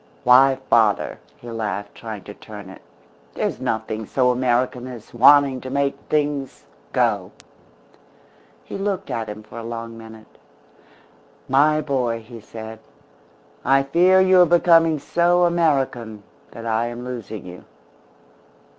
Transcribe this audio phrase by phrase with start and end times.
[0.23, 2.81] Why father," he laughed, trying to turn it,
[3.35, 7.31] "there's nothing so American as wanting to make things go."
[8.63, 10.39] He looked at him for a long minute.
[11.47, 12.79] "My boy," he said,
[13.63, 17.65] "I fear you are becoming so American that I am losing you."